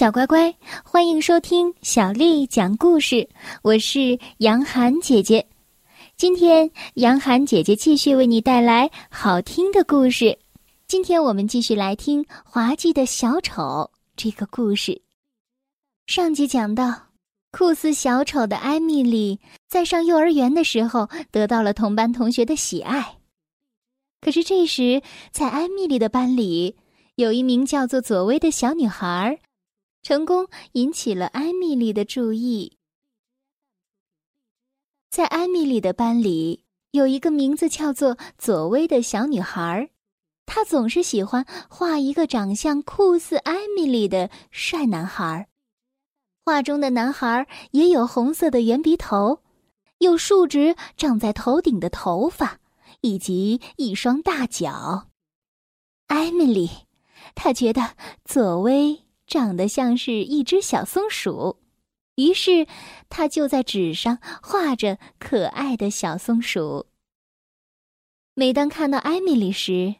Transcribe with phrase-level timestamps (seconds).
[0.00, 0.50] 小乖乖，
[0.82, 3.28] 欢迎收听小丽讲故事。
[3.62, 5.46] 我是杨涵姐姐，
[6.16, 10.38] 今天杨涵姐姐继续为你带来好听的故事。
[10.86, 13.62] 今天我们继续来听《滑稽的小丑》
[14.16, 15.02] 这个故事。
[16.06, 16.94] 上集讲到，
[17.52, 19.38] 酷似小丑的艾米丽
[19.68, 23.18] 在上幼儿园的时候得到了同班同学的喜爱。
[24.22, 26.74] 可是这时，在艾米丽的班里，
[27.16, 29.38] 有一名叫做左薇的小女孩。
[30.02, 32.78] 成功引起了艾米丽的注意。
[35.10, 39.90] 在艾米丽的班里，有一个名字叫做左薇的小女孩，
[40.46, 45.48] 她总是喜欢画一个长相酷似艾米丽的帅男孩。
[46.44, 49.42] 画中的男孩也有红色的圆鼻头，
[49.98, 52.58] 有竖直长在头顶的头发，
[53.02, 55.08] 以及一双大脚。
[56.06, 56.70] 艾米丽，
[57.34, 57.94] 她觉得
[58.24, 59.04] 左薇。
[59.30, 61.60] 长得像是一只小松鼠，
[62.16, 62.66] 于是
[63.08, 66.86] 他就在纸上画着可爱的小松鼠。
[68.34, 69.94] 每当看到艾米丽时，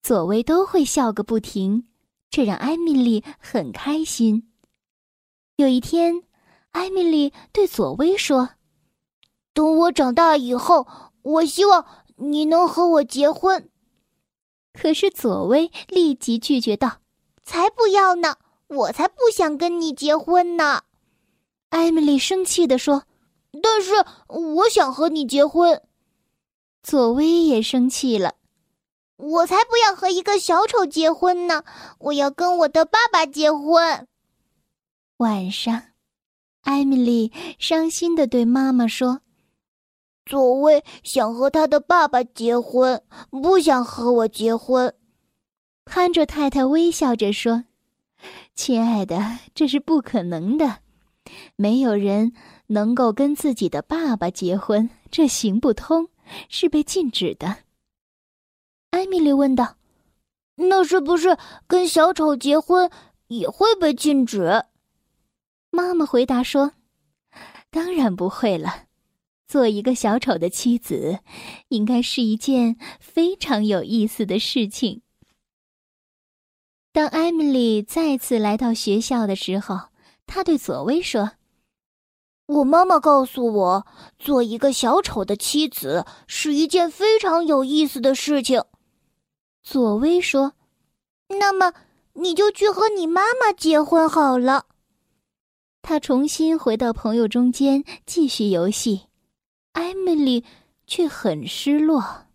[0.00, 1.88] 左薇都会笑个不停，
[2.30, 4.48] 这让艾米丽很开心。
[5.56, 6.22] 有一天，
[6.70, 8.50] 艾米丽对左薇说
[9.52, 10.86] ：“等我长大以后，
[11.22, 11.84] 我希望
[12.14, 13.68] 你能和我结婚。”
[14.72, 17.00] 可是左薇立即拒绝道
[17.42, 18.36] ：“才不要呢！”
[18.68, 20.82] 我才不想跟你结婚呢，
[21.70, 23.04] 艾米丽生气地说。
[23.62, 23.92] 但是
[24.28, 25.82] 我想和你结婚。
[26.82, 28.34] 佐薇也生气了。
[29.16, 31.64] 我才不要和一个小丑结婚呢！
[31.98, 34.06] 我要跟我的爸爸结婚。
[35.16, 35.82] 晚上，
[36.62, 39.22] 艾米丽伤心的对妈妈说
[40.24, 44.94] ：“佐薇想和他的爸爸结婚，不想和我结婚。”
[45.84, 47.64] 看着太太微笑着说。
[48.58, 50.80] 亲爱的，这是不可能的，
[51.54, 52.32] 没有人
[52.66, 56.08] 能够跟自己的爸爸结婚，这行不通，
[56.48, 57.58] 是被禁止的。
[58.90, 59.76] 艾米丽问道
[60.58, 61.38] ：“那是不是
[61.68, 62.90] 跟小丑结婚
[63.28, 64.64] 也会被禁止？”
[65.70, 66.72] 妈妈回答说
[67.70, 68.86] ：“当然不会了，
[69.46, 71.20] 做一个小丑的妻子，
[71.68, 75.02] 应该是一件非常有意思的事情。”
[76.98, 79.78] 当艾米丽再次来到学校的时候，
[80.26, 81.30] 她对佐薇说
[82.46, 83.86] ：“我妈妈告诉我，
[84.18, 88.64] 做一个小丑的妻子是一件非常有意思的事情。”
[89.62, 90.54] 佐薇说
[91.38, 91.72] ：“那么
[92.14, 94.66] 你就去和你妈妈结婚好了。”
[95.82, 99.02] 他重新回到朋友中间继续游戏，
[99.70, 100.44] 艾米丽
[100.88, 102.26] 却很失落。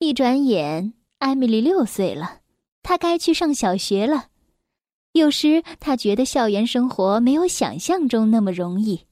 [0.00, 2.40] 一转眼，艾米丽六岁了。
[2.84, 4.28] 他该去上小学了。
[5.10, 9.06] 有时他觉得校园生活没有想象中那么容易。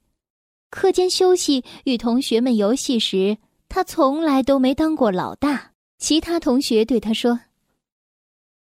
[0.70, 3.38] 课间休息与同学们游戏时，
[3.68, 5.72] 他从来都没当过老大。
[5.98, 7.40] 其他同学对他说：“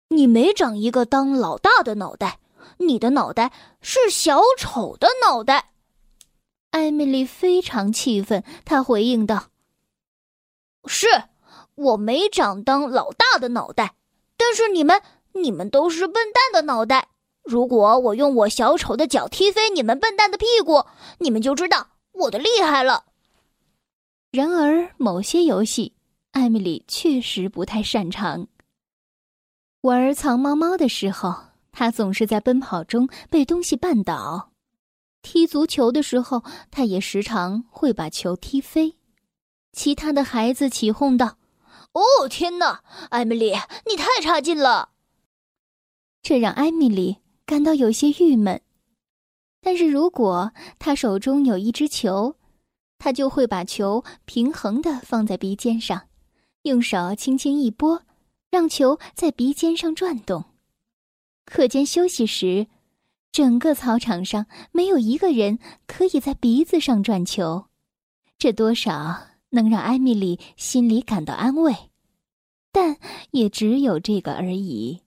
[0.10, 2.40] 你没长一个当老大的脑袋，
[2.80, 5.72] 你的脑袋是小丑的脑袋。”
[6.72, 9.48] 艾米丽非常气愤，她回应道
[10.86, 11.08] ：“是
[11.76, 13.96] 我没长当老大的脑袋。”
[14.44, 15.00] 但是你们，
[15.34, 17.10] 你们都是笨蛋的脑袋。
[17.44, 20.84] 如果我用我小丑的脚踢飞你们笨蛋的屁股，
[21.20, 23.06] 你们就知道我的厉害了。
[24.32, 25.94] 然而，某些游戏，
[26.32, 28.48] 艾米丽确实不太擅长。
[29.82, 31.36] 玩藏猫猫的时候，
[31.72, 34.50] 她总是在奔跑中被东西绊倒；
[35.22, 38.98] 踢足球的时候，她也时常会把球踢飞。
[39.72, 41.38] 其他的孩子起哄道。
[41.94, 43.52] 哦天哪，艾米丽，
[43.88, 44.90] 你太差劲了！
[46.22, 48.62] 这让艾米丽感到有些郁闷。
[49.60, 52.38] 但是如果她手中有一只球，
[52.98, 56.08] 她就会把球平衡的放在鼻尖上，
[56.62, 58.04] 用手轻轻一拨，
[58.50, 60.46] 让球在鼻尖上转动。
[61.46, 62.68] 课间休息时，
[63.32, 67.66] 整个操场上没有一个人可以在鼻子上转球，
[68.38, 69.31] 这多少？
[69.52, 71.74] 能让艾米丽心里感到安慰，
[72.72, 72.98] 但
[73.32, 75.02] 也只有这个而已。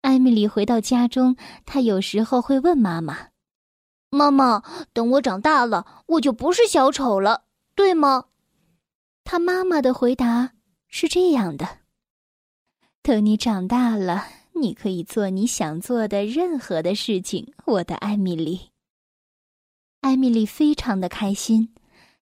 [0.00, 3.28] 艾米丽回到家中，她有时候会问妈妈
[4.10, 4.62] ：“妈妈，
[4.92, 7.44] 等我长大了，我就不是小丑了，
[7.74, 8.26] 对吗？”
[9.24, 10.52] 她妈妈的回答
[10.88, 11.78] 是这样的
[13.02, 18.70] ：“等你长大了，你可以做你想做的任何的事情，我的艾米丽。”
[20.02, 21.74] 艾米丽非常的开心。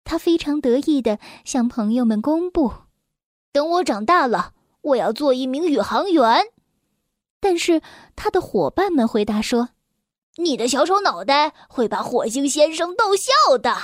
[0.05, 2.73] 他非常得意的向朋友们公布
[3.53, 4.53] ：“等我长大了，
[4.83, 6.49] 我要做一名宇航员。”
[7.41, 7.83] 但是
[8.15, 9.71] 他的伙伴们回答说
[10.37, 13.75] ：“你的小丑脑袋会把火星先生逗笑的。”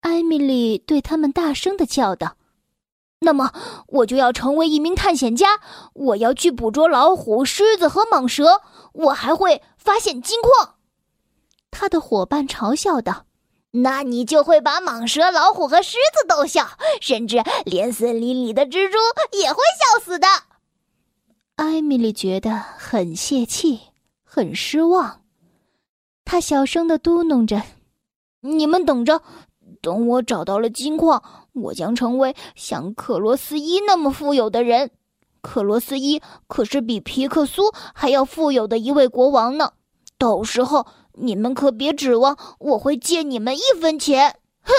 [0.00, 2.36] 艾米丽对他们大声的叫道
[3.20, 3.52] ：“那么，
[3.88, 5.60] 我就要成为一名探险家，
[5.94, 8.60] 我要去捕捉老虎、狮子和蟒蛇，
[8.92, 10.76] 我还会发现金矿。”
[11.72, 13.26] 他的伙伴嘲笑道。
[13.76, 16.64] 那你就会把蟒蛇、老虎和狮子逗笑，
[17.00, 18.98] 甚至连森林里的蜘蛛
[19.32, 20.28] 也会笑死的。
[21.56, 23.80] 艾米丽觉得很泄气，
[24.22, 25.22] 很失望。
[26.24, 27.62] 她小声的嘟哝着
[28.42, 29.22] ：“你们等着，
[29.82, 31.20] 等我找到了金矿，
[31.52, 34.92] 我将成为像克罗斯伊那么富有的人。
[35.40, 39.72] 克罗斯伊可是比皮克苏还要富有的一位国王呢。
[40.16, 44.38] 到时候。”你们可别指望我会借你们一分钱！
[44.60, 44.72] 哼！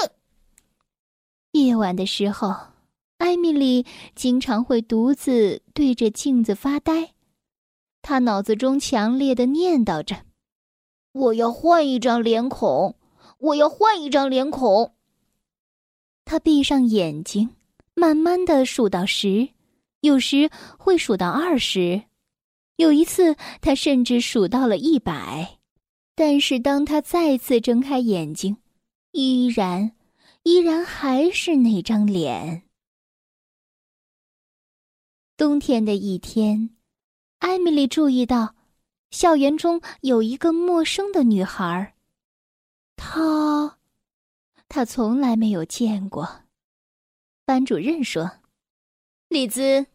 [1.52, 2.54] 夜晚的时候，
[3.18, 7.14] 艾米丽经常会独自对着镜子发呆，
[8.02, 10.24] 她脑子中强烈的念叨着
[11.14, 12.98] ：“我要换一张脸孔，
[13.40, 14.94] 我要换一张脸孔。”
[16.26, 17.52] 她闭上眼睛，
[17.94, 19.48] 慢慢的数到十，
[20.02, 22.04] 有时会数到二十，
[22.76, 25.55] 有一次她甚至数到了一百。
[26.16, 28.56] 但是，当他再次睁开眼睛，
[29.12, 29.92] 依然，
[30.44, 32.64] 依然还是那张脸。
[35.36, 36.70] 冬天的一天，
[37.40, 38.56] 艾米丽注意到，
[39.12, 41.94] 校园中有一个陌生的女孩。
[42.96, 43.78] 她，
[44.70, 46.44] 她从来没有见过。
[47.44, 48.40] 班主任说
[49.28, 49.86] ：“丽兹，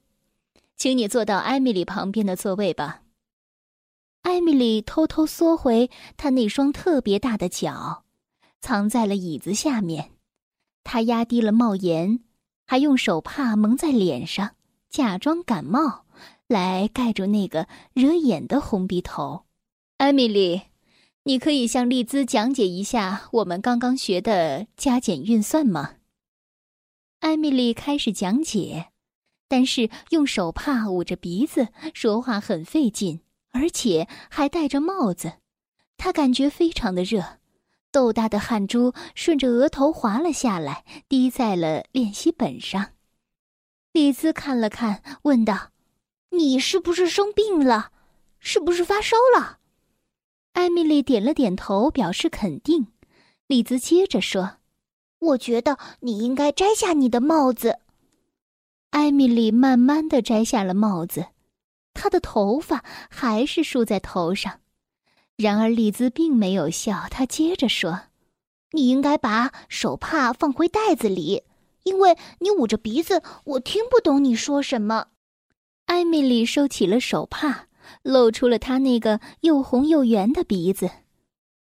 [0.76, 3.02] 请你坐到艾米丽旁边的座位吧。”
[4.22, 8.04] 艾米丽偷偷缩回她那双特别大的脚，
[8.60, 10.10] 藏在了椅子下面。
[10.84, 12.20] 她压低了帽檐，
[12.66, 14.56] 还用手帕蒙在脸上，
[14.88, 16.04] 假装感冒，
[16.46, 19.46] 来盖住那个惹眼的红鼻头。
[19.96, 20.62] 艾米丽，
[21.24, 25.96] 你可以向丽兹讲解一下我们刚刚学的加减运算吗？
[27.20, 28.90] 艾米丽开始讲解，
[29.48, 33.20] 但是用手帕捂着鼻子，说话很费劲。
[33.52, 35.34] 而且还戴着帽子，
[35.96, 37.38] 他感觉非常的热，
[37.90, 42.90] 豆大的汗珠顺着额头滑了下来，滴在了练习本上。
[43.92, 45.70] 李兹看了看，问道
[46.30, 47.90] ：“你是不是生病了？
[48.38, 49.58] 是不是发烧了？”
[50.54, 52.86] 艾米丽点了点头，表示肯定。
[53.46, 54.58] 李兹接着说
[55.18, 57.80] ：“我觉得你应该摘下你的帽子。”
[58.90, 61.26] 艾米丽慢慢的摘下了帽子。
[62.00, 64.60] 他的头发还是梳在头上，
[65.36, 67.06] 然而丽兹并没有笑。
[67.10, 68.04] 他接着说
[68.72, 71.42] ：“你应该把手帕放回袋子里，
[71.82, 75.08] 因为你捂着鼻子，我听不懂你说什么。”
[75.84, 77.66] 艾米丽收起了手帕，
[78.00, 80.90] 露出了她那个又红又圆的鼻子。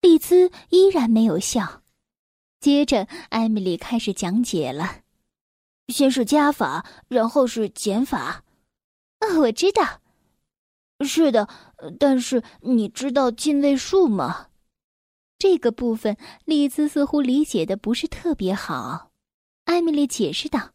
[0.01, 1.83] 丽兹依然没有笑。
[2.59, 5.03] 接着，艾米丽开始讲解了
[5.95, 8.43] ：“先是加法，然后是减法。”
[9.23, 10.01] 哦，我知道。
[11.01, 11.49] 是的，
[11.99, 14.49] 但是你知道进位数吗？
[15.39, 19.11] 这个部分，丽兹似乎理解的不是特别好。
[19.65, 20.71] 艾米丽解释道：“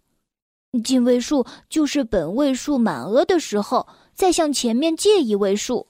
[0.83, 5.87] 进位数就是本位数满额的时候，再向前面借一位数。”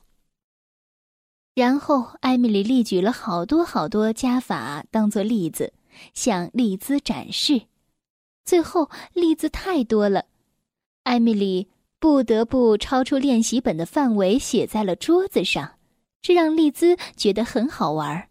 [1.55, 5.73] 然后，艾米丽例举了好多好多加法当做例子，
[6.13, 7.63] 向丽兹展示。
[8.45, 10.25] 最后，例子太多了，
[11.03, 11.67] 艾米丽。
[11.99, 15.77] 不得不超出练习本的范围，写在了桌子上，
[16.21, 18.29] 这让丽兹觉得很好玩。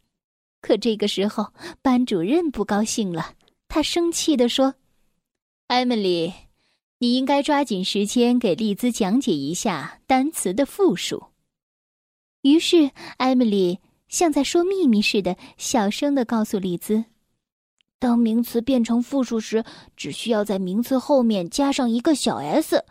[0.62, 3.34] 可这个时候，班主任不高兴了，
[3.68, 4.74] 他生气地说
[5.68, 6.32] ：“艾米丽，
[6.98, 11.26] 你应该抓紧时间给丽兹讲解一下单词的复数。”
[12.40, 17.04] 于是，艾米丽像在说秘密似的，小声地告诉丽兹
[18.00, 19.62] ：“当名词变成复数时，
[19.94, 22.82] 只需要在名词后面加上一个小 s。”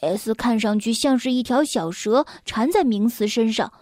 [0.00, 3.72] S 看上去像是一条小蛇缠在名词身上，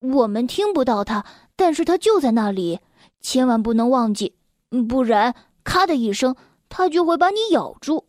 [0.00, 1.24] 我们听不到它，
[1.56, 2.80] 但是它就在那里，
[3.20, 4.34] 千万不能忘记，
[4.88, 6.34] 不然咔的一声，
[6.68, 8.06] 它就会把你咬住。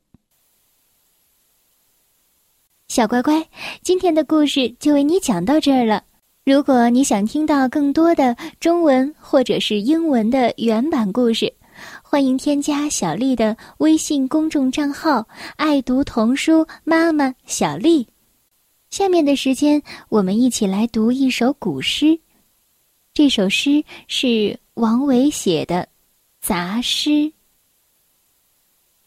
[2.87, 3.47] 小乖乖，
[3.81, 6.03] 今天的故事就为你讲到这儿了。
[6.43, 11.53] 如果你想听到更多的中文或者是英文的原版故事。
[12.11, 15.25] 欢迎添加小丽的微信公众账号
[15.55, 18.05] “爱读童书妈妈小丽”。
[18.91, 22.19] 下面的时间，我们一起来读一首古诗。
[23.13, 25.83] 这首诗是王维写的
[26.41, 27.09] 《杂诗》。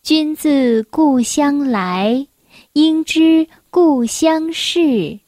[0.03, 2.27] 君自故乡来，
[2.73, 5.21] 应知故乡事。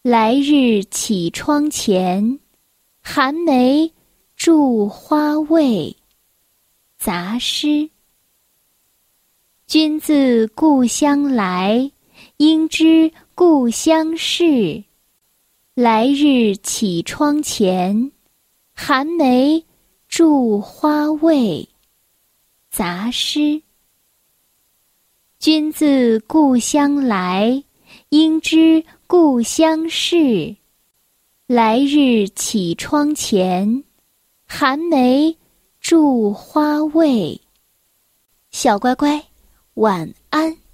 [0.00, 2.40] 来日绮窗前，
[3.02, 3.92] 寒梅
[4.34, 5.94] 著花未。
[7.06, 7.88] 杂诗。
[9.68, 11.92] 君自故乡来，
[12.38, 14.82] 应知故乡事。
[15.76, 18.10] 来日绮窗前，
[18.74, 19.64] 寒梅
[20.08, 21.68] 著花未。
[22.70, 23.62] 杂诗。
[25.38, 27.62] 君自故乡来，
[28.08, 30.56] 应知故乡事。
[31.46, 33.84] 来日绮窗前，
[34.48, 35.36] 寒梅
[35.88, 37.40] 祝花未。
[38.50, 39.24] 小乖乖。
[39.74, 40.65] 晚安。